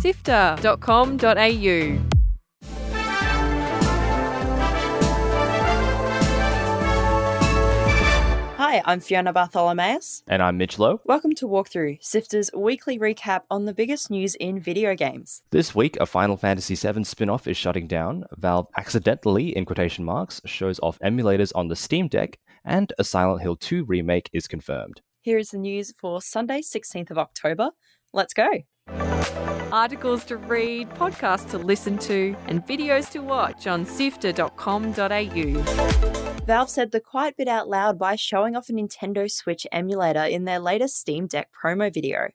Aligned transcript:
sifter.com.au. 0.00 1.98
Hi, 8.56 8.82
I'm 8.84 9.00
Fiona 9.00 9.32
Bartholomaeus. 9.32 10.22
And 10.28 10.42
I'm 10.42 10.58
Mitch 10.58 10.78
Loh. 10.78 11.00
Welcome 11.06 11.32
to 11.36 11.46
Walkthrough, 11.46 12.02
Sifter's 12.02 12.50
weekly 12.54 12.98
recap 12.98 13.42
on 13.50 13.64
the 13.64 13.72
biggest 13.72 14.10
news 14.10 14.34
in 14.34 14.60
video 14.60 14.94
games. 14.94 15.42
This 15.50 15.74
week, 15.74 15.96
a 16.00 16.06
Final 16.06 16.36
Fantasy 16.36 16.74
VII 16.74 17.04
spin 17.04 17.30
off 17.30 17.48
is 17.48 17.56
shutting 17.56 17.86
down. 17.86 18.24
Valve 18.36 18.66
accidentally, 18.76 19.56
in 19.56 19.64
quotation 19.64 20.04
marks, 20.04 20.42
shows 20.44 20.78
off 20.80 20.98
emulators 20.98 21.50
on 21.54 21.68
the 21.68 21.76
Steam 21.76 22.08
Deck, 22.08 22.38
and 22.64 22.92
a 22.98 23.04
Silent 23.04 23.40
Hill 23.40 23.56
2 23.56 23.86
remake 23.86 24.28
is 24.34 24.46
confirmed. 24.46 25.00
Here 25.22 25.38
is 25.38 25.48
the 25.50 25.58
news 25.58 25.94
for 25.98 26.20
Sunday, 26.20 26.60
16th 26.60 27.10
of 27.10 27.16
October. 27.16 27.70
Let's 28.12 28.34
go. 28.34 28.48
Articles 29.72 30.24
to 30.24 30.38
read, 30.38 30.88
podcasts 30.90 31.50
to 31.50 31.58
listen 31.58 31.98
to, 31.98 32.34
and 32.46 32.66
videos 32.66 33.10
to 33.10 33.18
watch 33.18 33.66
on 33.66 33.84
sifter.com.au. 33.84 34.94
Valve 36.46 36.70
said 36.70 36.90
the 36.90 37.00
quiet 37.00 37.36
bit 37.36 37.48
out 37.48 37.68
loud 37.68 37.98
by 37.98 38.16
showing 38.16 38.56
off 38.56 38.70
a 38.70 38.72
Nintendo 38.72 39.30
Switch 39.30 39.66
emulator 39.70 40.24
in 40.24 40.46
their 40.46 40.58
latest 40.58 40.96
Steam 40.96 41.26
Deck 41.26 41.50
promo 41.52 41.92
video. 41.92 42.30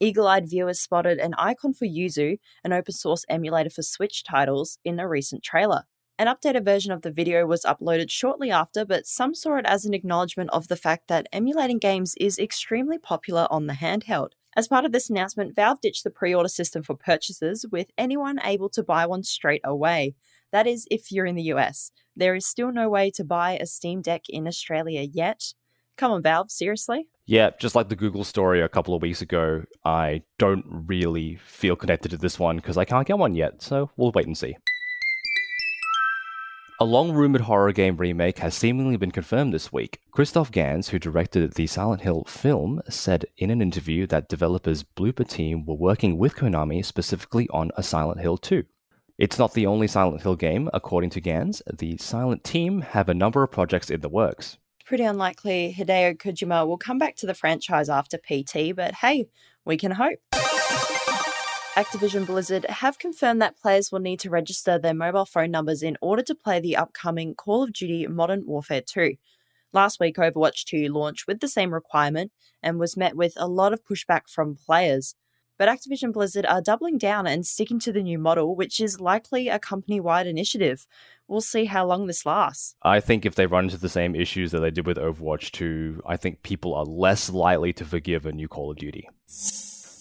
Eagle 0.00 0.26
eyed 0.26 0.50
viewers 0.50 0.80
spotted 0.80 1.18
an 1.18 1.34
icon 1.38 1.72
for 1.74 1.86
Yuzu, 1.86 2.38
an 2.64 2.72
open 2.72 2.92
source 2.92 3.24
emulator 3.28 3.70
for 3.70 3.82
Switch 3.82 4.24
titles, 4.24 4.78
in 4.84 4.98
a 4.98 5.08
recent 5.08 5.44
trailer. 5.44 5.84
An 6.18 6.26
updated 6.26 6.64
version 6.64 6.90
of 6.90 7.02
the 7.02 7.12
video 7.12 7.46
was 7.46 7.62
uploaded 7.62 8.10
shortly 8.10 8.50
after, 8.50 8.84
but 8.84 9.06
some 9.06 9.32
saw 9.32 9.58
it 9.58 9.66
as 9.66 9.84
an 9.84 9.94
acknowledgement 9.94 10.50
of 10.50 10.66
the 10.66 10.76
fact 10.76 11.06
that 11.06 11.28
emulating 11.32 11.78
games 11.78 12.16
is 12.18 12.36
extremely 12.36 12.98
popular 12.98 13.46
on 13.48 13.68
the 13.68 13.74
handheld. 13.74 14.30
As 14.56 14.68
part 14.68 14.84
of 14.84 14.92
this 14.92 15.10
announcement, 15.10 15.56
Valve 15.56 15.80
ditched 15.80 16.04
the 16.04 16.10
pre 16.10 16.34
order 16.34 16.48
system 16.48 16.82
for 16.82 16.94
purchases, 16.94 17.66
with 17.70 17.90
anyone 17.98 18.38
able 18.44 18.68
to 18.70 18.82
buy 18.82 19.06
one 19.06 19.22
straight 19.22 19.62
away. 19.64 20.14
That 20.52 20.66
is, 20.66 20.86
if 20.90 21.10
you're 21.10 21.26
in 21.26 21.34
the 21.34 21.52
US. 21.54 21.90
There 22.16 22.34
is 22.36 22.46
still 22.46 22.70
no 22.70 22.88
way 22.88 23.10
to 23.12 23.24
buy 23.24 23.58
a 23.58 23.66
Steam 23.66 24.02
Deck 24.02 24.22
in 24.28 24.46
Australia 24.46 25.02
yet. 25.02 25.54
Come 25.96 26.12
on, 26.12 26.22
Valve, 26.22 26.50
seriously? 26.50 27.08
Yeah, 27.26 27.50
just 27.58 27.74
like 27.74 27.88
the 27.88 27.96
Google 27.96 28.24
story 28.24 28.60
a 28.60 28.68
couple 28.68 28.94
of 28.94 29.02
weeks 29.02 29.22
ago, 29.22 29.64
I 29.84 30.22
don't 30.38 30.64
really 30.68 31.36
feel 31.36 31.74
connected 31.74 32.10
to 32.10 32.16
this 32.16 32.38
one 32.38 32.56
because 32.56 32.76
I 32.76 32.84
can't 32.84 33.06
get 33.06 33.18
one 33.18 33.34
yet, 33.34 33.62
so 33.62 33.90
we'll 33.96 34.12
wait 34.12 34.26
and 34.26 34.36
see. 34.36 34.56
A 36.80 36.84
long 36.84 37.12
rumored 37.12 37.42
horror 37.42 37.70
game 37.70 37.96
remake 37.98 38.38
has 38.38 38.52
seemingly 38.52 38.96
been 38.96 39.12
confirmed 39.12 39.54
this 39.54 39.72
week. 39.72 40.00
Christoph 40.10 40.50
Gans, 40.50 40.88
who 40.88 40.98
directed 40.98 41.52
the 41.52 41.68
Silent 41.68 42.00
Hill 42.00 42.24
film, 42.24 42.82
said 42.88 43.26
in 43.36 43.50
an 43.50 43.62
interview 43.62 44.08
that 44.08 44.28
developers 44.28 44.82
Bloober 44.82 45.26
Team 45.26 45.64
were 45.66 45.76
working 45.76 46.18
with 46.18 46.34
Konami 46.34 46.84
specifically 46.84 47.48
on 47.50 47.70
a 47.76 47.84
Silent 47.84 48.20
Hill 48.20 48.38
2. 48.38 48.64
It's 49.18 49.38
not 49.38 49.54
the 49.54 49.66
only 49.66 49.86
Silent 49.86 50.22
Hill 50.22 50.34
game, 50.34 50.68
according 50.74 51.10
to 51.10 51.20
Gans. 51.20 51.62
The 51.72 51.96
Silent 51.98 52.42
Team 52.42 52.80
have 52.80 53.08
a 53.08 53.14
number 53.14 53.44
of 53.44 53.52
projects 53.52 53.88
in 53.88 54.00
the 54.00 54.08
works. 54.08 54.58
Pretty 54.84 55.04
unlikely 55.04 55.76
Hideo 55.78 56.18
Kojima 56.18 56.66
will 56.66 56.76
come 56.76 56.98
back 56.98 57.14
to 57.16 57.26
the 57.26 57.34
franchise 57.34 57.88
after 57.88 58.18
PT, 58.18 58.74
but 58.74 58.94
hey, 58.94 59.28
we 59.64 59.76
can 59.76 59.92
hope. 59.92 60.18
Activision 61.74 62.24
Blizzard 62.24 62.64
have 62.66 63.00
confirmed 63.00 63.42
that 63.42 63.58
players 63.58 63.90
will 63.90 63.98
need 63.98 64.20
to 64.20 64.30
register 64.30 64.78
their 64.78 64.94
mobile 64.94 65.24
phone 65.24 65.50
numbers 65.50 65.82
in 65.82 65.96
order 66.00 66.22
to 66.22 66.32
play 66.32 66.60
the 66.60 66.76
upcoming 66.76 67.34
Call 67.34 67.64
of 67.64 67.72
Duty 67.72 68.06
Modern 68.06 68.46
Warfare 68.46 68.80
2. 68.80 69.16
Last 69.72 69.98
week, 69.98 70.16
Overwatch 70.16 70.66
2 70.66 70.86
launched 70.86 71.26
with 71.26 71.40
the 71.40 71.48
same 71.48 71.74
requirement 71.74 72.30
and 72.62 72.78
was 72.78 72.96
met 72.96 73.16
with 73.16 73.32
a 73.36 73.48
lot 73.48 73.72
of 73.72 73.84
pushback 73.84 74.28
from 74.28 74.54
players. 74.54 75.16
But 75.58 75.68
Activision 75.68 76.12
Blizzard 76.12 76.46
are 76.46 76.62
doubling 76.62 76.96
down 76.96 77.26
and 77.26 77.44
sticking 77.44 77.80
to 77.80 77.90
the 77.90 78.04
new 78.04 78.20
model, 78.20 78.54
which 78.54 78.78
is 78.78 79.00
likely 79.00 79.48
a 79.48 79.58
company 79.58 79.98
wide 79.98 80.28
initiative. 80.28 80.86
We'll 81.26 81.40
see 81.40 81.64
how 81.64 81.86
long 81.86 82.06
this 82.06 82.24
lasts. 82.24 82.76
I 82.82 83.00
think 83.00 83.26
if 83.26 83.34
they 83.34 83.46
run 83.46 83.64
into 83.64 83.78
the 83.78 83.88
same 83.88 84.14
issues 84.14 84.52
that 84.52 84.60
they 84.60 84.70
did 84.70 84.86
with 84.86 84.96
Overwatch 84.96 85.50
2, 85.50 86.02
I 86.06 86.18
think 86.18 86.44
people 86.44 86.72
are 86.72 86.84
less 86.84 87.30
likely 87.30 87.72
to 87.72 87.84
forgive 87.84 88.26
a 88.26 88.32
new 88.32 88.46
Call 88.46 88.70
of 88.70 88.76
Duty. 88.76 89.08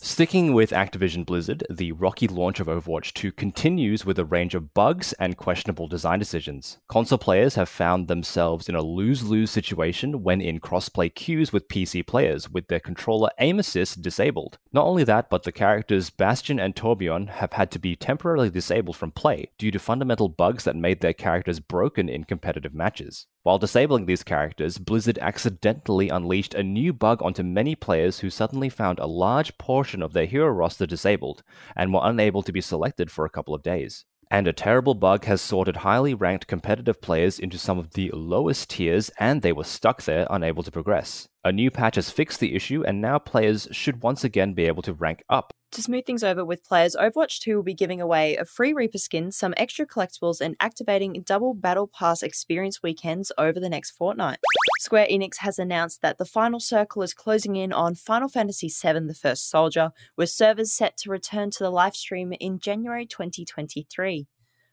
Sticking 0.06 0.54
with 0.54 0.72
Activision 0.72 1.26
Blizzard, 1.26 1.64
the 1.70 1.94
rocky 1.94 2.28
launch 2.28 2.60
of 2.60 2.68
Overwatch 2.68 3.14
2 3.14 3.32
continues 3.32 4.06
with 4.06 4.20
a 4.20 4.26
range 4.26 4.54
of 4.54 4.74
bugs 4.74 5.14
and 5.14 5.38
questionable 5.38 5.88
design 5.88 6.20
decisions. 6.20 6.78
Console 6.90 7.18
players 7.18 7.56
have 7.56 7.70
found 7.70 8.10
themselves 8.10 8.68
in 8.68 8.76
a 8.76 8.82
lose 8.82 9.24
lose 9.24 9.50
situation 9.50 10.22
when 10.22 10.42
in 10.42 10.60
crossplay 10.60 11.16
queues 11.16 11.54
with 11.54 11.70
PC 11.70 12.06
players, 12.06 12.50
with 12.50 12.68
their 12.68 12.82
controller 12.82 13.30
aim 13.40 13.60
assist 13.60 14.02
disabled. 14.02 14.58
Not 14.74 14.86
only 14.86 15.06
that, 15.06 15.30
but 15.30 15.44
the 15.44 15.54
characters 15.54 16.10
Bastion 16.10 16.60
and 16.60 16.76
Torbjorn 16.76 17.30
have 17.30 17.54
had 17.54 17.72
to 17.72 17.80
be 17.80 17.96
temporarily 17.96 18.50
disabled 18.50 18.98
from 18.98 19.12
play 19.12 19.52
due 19.58 19.72
to 19.72 19.80
fundamental 19.80 20.28
bugs 20.28 20.66
that 20.66 20.76
made 20.76 21.00
their 21.00 21.14
characters 21.14 21.62
broken 21.62 22.10
in 22.10 22.26
competitive 22.26 22.74
matches. 22.74 23.28
While 23.44 23.58
disabling 23.60 24.06
these 24.06 24.24
characters, 24.24 24.78
Blizzard 24.78 25.20
accidentally 25.20 26.08
unleashed 26.08 26.54
a 26.54 26.64
new 26.64 26.94
bug 26.94 27.22
onto 27.22 27.44
many 27.44 27.76
players 27.76 28.20
who 28.20 28.30
suddenly 28.30 28.70
found 28.70 29.00
a 29.00 29.06
large 29.06 29.58
portion 29.58 30.02
of 30.02 30.14
their 30.14 30.26
hero 30.26 30.48
roster 30.48 30.86
disabled 30.86 31.44
and 31.76 31.94
were 31.94 32.00
unable 32.02 32.42
to 32.42 32.54
be 32.54 32.62
selected 32.62 33.12
for 33.12 33.26
a 33.26 33.30
couple 33.30 33.54
of 33.54 33.62
days. 33.62 34.06
And 34.34 34.48
a 34.48 34.52
terrible 34.52 34.96
bug 34.96 35.26
has 35.26 35.42
sorted 35.42 35.76
highly 35.76 36.16
ranked 36.16 36.48
competitive 36.48 37.00
players 37.00 37.38
into 37.38 37.60
some 37.60 37.78
of 37.78 37.92
the 37.92 38.10
lowest 38.16 38.68
tiers, 38.68 39.12
and 39.20 39.44
they 39.44 39.54
were 39.54 39.64
stuck 39.64 40.02
there, 40.02 40.26
unable 40.28 40.64
to 40.64 40.72
progress. 40.72 41.28
A 41.44 41.52
new 41.52 41.70
patch 41.70 41.98
has 41.98 42.10
fixed 42.10 42.40
the 42.40 42.56
issue, 42.56 42.84
and 42.84 43.00
now 43.00 43.20
players 43.20 43.68
should 43.70 44.02
once 44.02 44.24
again 44.24 44.56
be 44.56 44.66
able 44.66 44.82
to 44.82 44.94
rank 44.94 45.22
up. 45.30 45.54
To 45.74 45.84
smooth 45.84 46.08
things 46.08 46.24
over 46.24 46.44
with 46.44 46.64
players, 46.64 46.96
Overwatch 46.96 47.42
2 47.42 47.58
will 47.58 47.64
be 47.64 47.76
giving 47.76 48.02
away 48.02 48.36
a 48.36 48.44
free 48.44 48.74
Reaper 48.74 48.98
skin, 48.98 49.32
some 49.32 49.54
extra 49.56 49.86
collectibles, 49.86 50.42
and 50.42 50.56
activating 50.60 51.22
double 51.24 51.54
Battle 51.54 51.88
Pass 51.88 52.24
experience 52.24 52.82
weekends 52.82 53.32
over 53.38 53.60
the 53.60 53.70
next 53.70 53.92
fortnight. 53.92 54.40
Square 54.84 55.08
Enix 55.10 55.38
has 55.38 55.58
announced 55.58 56.02
that 56.02 56.18
the 56.18 56.26
final 56.26 56.60
circle 56.60 57.04
is 57.04 57.14
closing 57.14 57.56
in 57.56 57.72
on 57.72 57.96
Final 57.96 58.28
Fantasy 58.28 58.68
VII 58.68 59.08
The 59.08 59.18
First 59.18 59.50
Soldier, 59.50 59.94
with 60.18 60.30
servers 60.30 60.74
set 60.74 60.98
to 60.98 61.10
return 61.10 61.52
to 61.52 61.64
the 61.64 61.72
Lifestream 61.72 62.36
in 62.38 62.60
January 62.60 63.06
2023. 63.06 64.28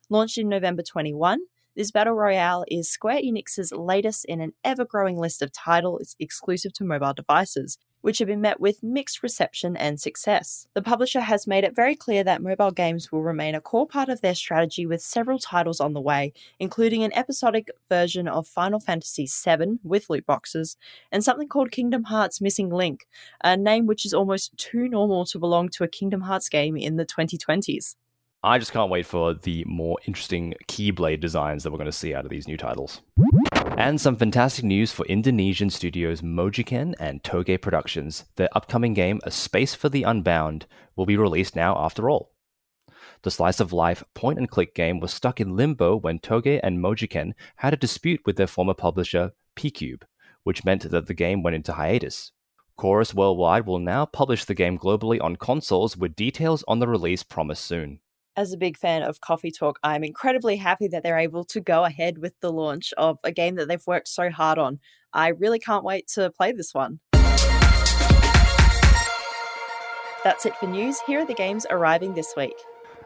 Launched 0.09 0.37
in 0.37 0.49
November 0.49 0.83
21, 0.83 1.43
this 1.77 1.93
battle 1.93 2.15
royale 2.15 2.65
is 2.69 2.91
Square 2.91 3.21
Enix's 3.23 3.73
latest 3.73 4.25
in 4.25 4.41
an 4.41 4.53
ever 4.65 4.85
growing 4.85 5.17
list 5.17 5.41
of 5.41 5.53
titles 5.53 6.17
exclusive 6.19 6.73
to 6.75 6.85
mobile 6.85 7.15
devices, 7.15 7.79
which 8.01 8.19
have 8.19 8.27
been 8.27 8.41
met 8.41 8.61
with 8.61 8.83
mixed 8.83 9.23
reception 9.23 9.77
and 9.77 10.01
success. 10.01 10.67
The 10.75 10.83
publisher 10.83 11.21
has 11.21 11.47
made 11.47 11.65
it 11.65 11.77
very 11.77 11.95
clear 11.95 12.25
that 12.25 12.43
mobile 12.43 12.73
games 12.73 13.13
will 13.13 13.23
remain 13.23 13.55
a 13.55 13.61
core 13.61 13.87
part 13.87 14.09
of 14.09 14.21
their 14.21 14.35
strategy 14.35 14.85
with 14.85 15.01
several 15.01 15.39
titles 15.39 15.81
on 15.81 15.93
the 15.93 16.01
way, 16.01 16.33
including 16.59 17.05
an 17.05 17.13
episodic 17.15 17.69
version 17.89 18.27
of 18.27 18.49
Final 18.49 18.81
Fantasy 18.81 19.29
VII 19.29 19.79
with 19.85 20.11
loot 20.11 20.27
boxes, 20.27 20.77
and 21.13 21.23
something 21.23 21.49
called 21.49 21.71
Kingdom 21.71 22.05
Hearts 22.05 22.41
Missing 22.41 22.71
Link, 22.71 23.07
a 23.45 23.57
name 23.57 23.87
which 23.87 24.05
is 24.05 24.15
almost 24.15 24.57
too 24.57 24.89
normal 24.89 25.25
to 25.27 25.39
belong 25.39 25.69
to 25.71 25.85
a 25.85 25.89
Kingdom 25.89 26.23
Hearts 26.23 26.49
game 26.49 26.77
in 26.77 26.97
the 26.97 27.07
2020s. 27.07 27.95
I 28.43 28.59
just 28.59 28.73
can't 28.73 28.91
wait 28.91 29.05
for 29.05 29.35
the 29.35 29.65
more 29.67 29.99
interesting 30.07 30.55
Keyblade 30.67 31.21
designs 31.21 31.63
that 31.63 31.71
we're 31.71 31.77
going 31.77 31.85
to 31.85 31.93
see 31.93 32.15
out 32.15 32.25
of 32.25 32.31
these 32.31 32.49
new 32.49 32.57
titles. 32.57 33.03
And 33.77 34.01
some 34.01 34.17
fantastic 34.17 34.65
news 34.65 34.93
for 34.93 35.05
Indonesian 35.05 35.69
studios 35.69 36.23
Mojiken 36.23 36.95
and 36.99 37.23
Toge 37.23 37.61
Productions. 37.61 38.25
Their 38.37 38.49
upcoming 38.53 38.95
game, 38.95 39.21
A 39.25 39.31
Space 39.31 39.75
for 39.75 39.91
the 39.91 40.05
Unbound, 40.05 40.65
will 40.97 41.05
be 41.05 41.19
released 41.19 41.55
now 41.55 41.77
after 41.77 42.09
all. 42.09 42.33
The 43.25 43.31
slice 43.31 43.61
of 43.61 43.75
life 43.75 44.03
point 44.15 44.39
and 44.39 44.49
click 44.49 44.75
game 44.75 45.01
was 45.01 45.13
stuck 45.13 45.39
in 45.39 45.55
limbo 45.55 45.97
when 45.97 46.19
Toge 46.19 46.61
and 46.63 46.79
Mojiken 46.79 47.33
had 47.57 47.75
a 47.75 47.77
dispute 47.77 48.23
with 48.25 48.37
their 48.37 48.47
former 48.47 48.73
publisher, 48.73 49.33
PQube, 49.55 50.05
which 50.45 50.65
meant 50.65 50.91
that 50.91 51.09
the 51.09 51.13
game 51.13 51.43
went 51.43 51.57
into 51.57 51.75
hiatus. 51.75 52.33
Chorus 52.79 53.13
Worldwide 53.13 53.67
will 53.67 53.81
now 53.81 54.07
publish 54.07 54.47
the 54.47 54.55
game 54.55 54.79
globally 54.79 55.23
on 55.23 55.37
consoles 55.37 55.95
with 55.95 56.17
details 56.17 56.65
on 56.67 56.79
the 56.79 56.89
release 56.89 57.23
promised 57.23 57.67
soon 57.67 58.01
as 58.37 58.53
a 58.53 58.57
big 58.57 58.77
fan 58.77 59.03
of 59.03 59.21
Coffee 59.21 59.51
Talk, 59.51 59.79
I'm 59.83 60.05
incredibly 60.05 60.57
happy 60.57 60.89
that 60.89 61.03
they're 61.03 61.19
able 61.19 61.45
to 61.47 61.61
go 61.61 61.85
ahead 61.85 62.19
with 62.19 62.39
the 62.41 62.53
launch 62.53 62.93
of 62.97 63.19
a 63.25 63.33
game 63.33 63.57
that 63.57 63.69
they've 63.69 63.87
worked 63.87 64.09
so 64.09 64.31
hard 64.31 64.59
on. 64.59 64.79
I 65.13 65.29
really 65.29 65.59
can't 65.59 65.85
wait 65.85 66.07
to 66.15 66.31
play 66.31 66.53
this 66.53 66.73
one. 66.73 67.01
That's 70.23 70.45
it 70.45 70.55
for 70.57 70.67
news. 70.67 70.99
Here 71.07 71.21
are 71.21 71.25
the 71.25 71.35
games 71.35 71.67
arriving 71.71 72.15
this 72.15 72.35
week. 72.37 72.55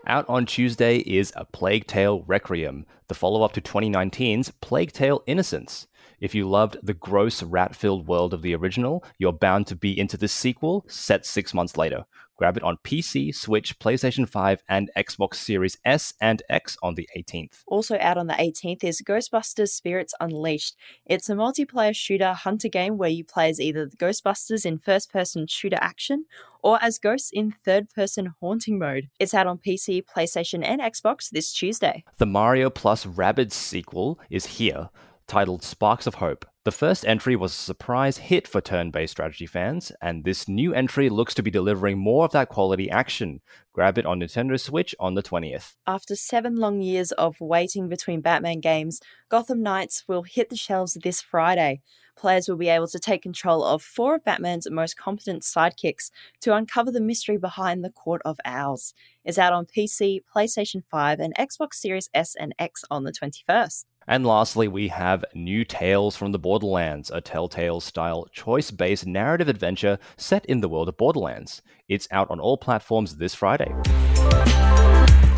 Out 0.06 0.28
on 0.28 0.44
Tuesday 0.44 0.98
is 0.98 1.32
A 1.36 1.46
Plague 1.46 1.86
Tale 1.86 2.22
Requiem, 2.26 2.84
the 3.08 3.14
follow 3.14 3.42
up 3.42 3.52
to 3.52 3.60
2019's 3.60 4.50
Plague 4.60 4.92
Tale 4.92 5.22
Innocence. 5.26 5.86
If 6.20 6.34
you 6.34 6.48
loved 6.48 6.78
the 6.82 6.94
gross 6.94 7.42
rat 7.42 7.74
filled 7.74 8.06
world 8.06 8.34
of 8.34 8.42
the 8.42 8.54
original, 8.54 9.04
you're 9.18 9.32
bound 9.32 9.66
to 9.68 9.76
be 9.76 9.98
into 9.98 10.16
the 10.16 10.28
sequel 10.28 10.84
set 10.88 11.26
six 11.26 11.52
months 11.52 11.76
later. 11.76 12.04
Grab 12.36 12.56
it 12.56 12.64
on 12.64 12.78
PC, 12.78 13.32
Switch, 13.32 13.78
PlayStation 13.78 14.28
5, 14.28 14.64
and 14.68 14.90
Xbox 14.96 15.36
Series 15.36 15.78
S 15.84 16.14
and 16.20 16.42
X 16.48 16.76
on 16.82 16.96
the 16.96 17.08
18th. 17.16 17.62
Also 17.68 17.96
out 18.00 18.18
on 18.18 18.26
the 18.26 18.34
18th 18.34 18.82
is 18.82 19.02
Ghostbusters 19.02 19.68
Spirits 19.68 20.14
Unleashed. 20.18 20.74
It's 21.06 21.28
a 21.28 21.34
multiplayer 21.34 21.94
shooter 21.94 22.32
hunter 22.32 22.68
game 22.68 22.98
where 22.98 23.10
you 23.10 23.24
play 23.24 23.50
as 23.50 23.60
either 23.60 23.86
the 23.86 23.96
Ghostbusters 23.96 24.66
in 24.66 24.78
first 24.78 25.12
person 25.12 25.46
shooter 25.46 25.78
action 25.80 26.24
or 26.60 26.82
as 26.82 26.98
ghosts 26.98 27.30
in 27.32 27.52
third 27.64 27.88
person 27.90 28.34
haunting 28.40 28.78
mode. 28.78 29.10
It's 29.20 29.34
out 29.34 29.46
on 29.46 29.58
PC, 29.58 30.02
PlayStation, 30.04 30.64
and 30.64 30.80
Xbox 30.80 31.30
this 31.30 31.52
Tuesday. 31.52 32.02
The 32.18 32.26
Mario 32.26 32.68
plus 32.68 33.06
Rabbids 33.06 33.52
sequel 33.52 34.18
is 34.28 34.46
here 34.46 34.88
titled 35.26 35.62
Sparks 35.62 36.06
of 36.06 36.16
Hope. 36.16 36.44
The 36.64 36.72
first 36.72 37.06
entry 37.06 37.36
was 37.36 37.52
a 37.52 37.56
surprise 37.56 38.16
hit 38.16 38.48
for 38.48 38.62
turn 38.62 38.90
based 38.90 39.12
strategy 39.12 39.44
fans, 39.44 39.92
and 40.00 40.24
this 40.24 40.48
new 40.48 40.72
entry 40.72 41.10
looks 41.10 41.34
to 41.34 41.42
be 41.42 41.50
delivering 41.50 41.98
more 41.98 42.24
of 42.24 42.32
that 42.32 42.48
quality 42.48 42.90
action. 42.90 43.42
Grab 43.74 43.98
it 43.98 44.06
on 44.06 44.20
Nintendo 44.20 44.58
Switch 44.58 44.94
on 44.98 45.14
the 45.14 45.22
20th. 45.22 45.74
After 45.86 46.16
seven 46.16 46.56
long 46.56 46.80
years 46.80 47.12
of 47.12 47.38
waiting 47.38 47.88
between 47.88 48.22
Batman 48.22 48.60
games, 48.60 49.00
Gotham 49.28 49.62
Knights 49.62 50.04
will 50.08 50.22
hit 50.22 50.48
the 50.48 50.56
shelves 50.56 50.96
this 51.02 51.20
Friday. 51.20 51.82
Players 52.16 52.48
will 52.48 52.56
be 52.56 52.68
able 52.68 52.88
to 52.88 52.98
take 52.98 53.22
control 53.22 53.64
of 53.64 53.82
four 53.82 54.14
of 54.14 54.24
Batman's 54.24 54.70
most 54.70 54.96
competent 54.96 55.42
sidekicks 55.42 56.10
to 56.40 56.54
uncover 56.54 56.90
the 56.90 57.00
mystery 57.00 57.36
behind 57.36 57.84
the 57.84 57.90
Court 57.90 58.22
of 58.24 58.38
Owls. 58.44 58.94
It's 59.24 59.38
out 59.38 59.52
on 59.52 59.66
PC, 59.66 60.20
PlayStation 60.34 60.82
5, 60.90 61.18
and 61.20 61.34
Xbox 61.34 61.74
Series 61.74 62.08
S 62.14 62.34
and 62.38 62.54
X 62.58 62.84
on 62.90 63.04
the 63.04 63.12
21st. 63.12 63.84
And 64.06 64.26
lastly, 64.26 64.68
we 64.68 64.88
have 64.88 65.24
New 65.34 65.64
Tales 65.64 66.16
from 66.16 66.32
the 66.32 66.38
Borderlands, 66.38 67.10
a 67.10 67.20
Telltale 67.20 67.80
style 67.80 68.26
choice 68.32 68.70
based 68.70 69.06
narrative 69.06 69.48
adventure 69.48 69.98
set 70.16 70.44
in 70.46 70.60
the 70.60 70.68
world 70.68 70.88
of 70.88 70.96
Borderlands. 70.96 71.62
It's 71.88 72.08
out 72.10 72.30
on 72.30 72.40
all 72.40 72.56
platforms 72.56 73.16
this 73.16 73.34
Friday. 73.34 73.74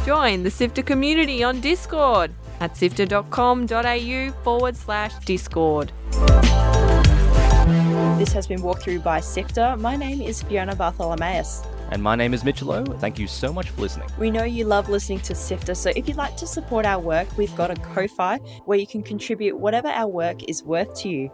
Join 0.04 0.42
the 0.42 0.50
Sifter 0.50 0.82
community 0.82 1.42
on 1.42 1.60
Discord 1.60 2.32
at 2.60 2.76
sifter.com.au 2.76 4.30
forward 4.44 4.76
slash 4.76 5.12
Discord. 5.24 5.92
This 8.18 8.32
has 8.32 8.46
been 8.46 8.62
walked 8.62 8.82
through 8.82 9.00
by 9.00 9.20
Sifter. 9.20 9.76
My 9.76 9.96
name 9.96 10.22
is 10.22 10.42
Fiona 10.42 10.74
Bartholomaeus. 10.74 11.62
And 11.90 12.02
my 12.02 12.16
name 12.16 12.34
is 12.34 12.44
Mitchell. 12.44 12.84
Thank 12.98 13.18
you 13.18 13.26
so 13.26 13.52
much 13.52 13.70
for 13.70 13.80
listening. 13.80 14.08
We 14.18 14.30
know 14.30 14.44
you 14.44 14.64
love 14.64 14.88
listening 14.88 15.20
to 15.20 15.34
Sifter, 15.34 15.74
so 15.74 15.90
if 15.94 16.08
you'd 16.08 16.16
like 16.16 16.36
to 16.38 16.46
support 16.46 16.84
our 16.84 17.00
work, 17.00 17.28
we've 17.36 17.54
got 17.56 17.70
a 17.70 17.76
Ko-Fi 17.76 18.38
where 18.64 18.78
you 18.78 18.86
can 18.86 19.02
contribute 19.02 19.56
whatever 19.56 19.88
our 19.88 20.08
work 20.08 20.42
is 20.48 20.64
worth 20.64 20.94
to 21.02 21.08
you. 21.08 21.30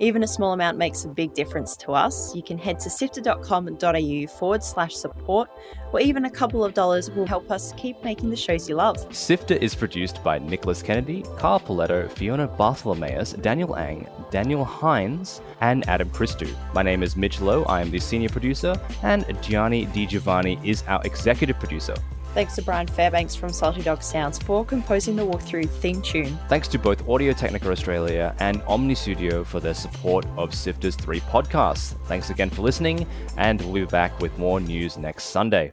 Even 0.00 0.24
a 0.24 0.26
small 0.26 0.52
amount 0.52 0.76
makes 0.76 1.04
a 1.04 1.08
big 1.08 1.34
difference 1.34 1.76
to 1.76 1.92
us. 1.92 2.34
You 2.34 2.42
can 2.42 2.58
head 2.58 2.80
to 2.80 2.90
sifter.com.au 2.90 4.26
forward 4.26 4.64
slash 4.64 4.92
support, 4.94 5.48
or 5.92 6.00
even 6.00 6.24
a 6.24 6.30
couple 6.30 6.64
of 6.64 6.74
dollars 6.74 7.12
will 7.12 7.26
help 7.26 7.48
us 7.52 7.72
keep 7.76 8.02
making 8.02 8.30
the 8.30 8.36
shows 8.36 8.68
you 8.68 8.74
love. 8.74 9.14
Sifter 9.14 9.54
is 9.54 9.76
produced 9.76 10.22
by 10.24 10.40
Nicholas 10.40 10.82
Kennedy, 10.82 11.24
Kyle 11.38 11.60
Pauletto, 11.60 12.10
Fiona 12.10 12.48
Bartholomaeus, 12.48 13.34
Daniel 13.34 13.76
Ang, 13.76 14.08
Daniel 14.32 14.64
Hines, 14.64 15.40
and 15.60 15.88
Adam 15.88 16.10
Christou. 16.10 16.52
My 16.74 16.82
name 16.82 17.04
is 17.04 17.16
Mitch 17.16 17.40
Loh. 17.40 17.62
I 17.64 17.80
am 17.80 17.92
the 17.92 18.00
senior 18.00 18.30
producer, 18.30 18.74
and 19.04 19.24
Gianni 19.42 19.86
Di 19.86 20.06
Giovanni 20.06 20.58
is 20.64 20.82
our 20.88 21.00
executive 21.04 21.60
producer. 21.60 21.94
Thanks 22.34 22.56
to 22.56 22.62
Brian 22.62 22.88
Fairbanks 22.88 23.36
from 23.36 23.50
Salty 23.50 23.80
Dog 23.80 24.02
Sounds 24.02 24.40
for 24.40 24.64
composing 24.64 25.14
the 25.14 25.22
walkthrough 25.22 25.70
theme 25.70 26.02
tune. 26.02 26.36
Thanks 26.48 26.66
to 26.68 26.80
both 26.80 27.08
Audio 27.08 27.32
Technica 27.32 27.70
Australia 27.70 28.34
and 28.40 28.60
Omny 28.62 28.96
Studio 28.96 29.44
for 29.44 29.60
their 29.60 29.72
support 29.72 30.26
of 30.36 30.52
Sifter's 30.52 30.96
three 30.96 31.20
podcasts. 31.20 31.94
Thanks 32.06 32.30
again 32.30 32.50
for 32.50 32.62
listening, 32.62 33.06
and 33.36 33.60
we'll 33.62 33.72
be 33.72 33.84
back 33.84 34.18
with 34.18 34.36
more 34.36 34.58
news 34.58 34.98
next 34.98 35.26
Sunday. 35.26 35.72